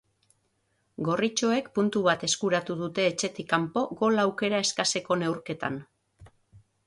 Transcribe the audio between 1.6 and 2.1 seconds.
puntu